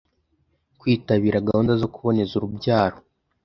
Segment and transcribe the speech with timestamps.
[0.79, 2.97] kwitabira gahunda zo kuboneza urubyaro